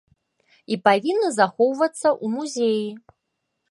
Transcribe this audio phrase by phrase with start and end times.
[0.75, 2.85] І павінны захоўвацца ў музеі.